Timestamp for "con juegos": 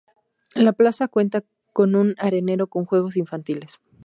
2.65-3.17